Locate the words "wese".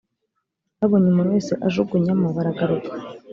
1.35-1.53